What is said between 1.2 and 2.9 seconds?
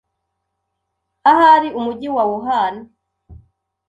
ahari umujyi wa Wuhan